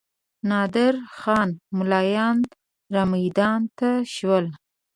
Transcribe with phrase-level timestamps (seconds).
[0.49, 2.37] نادر خان ملایان
[2.95, 4.45] رامیدان ته شول.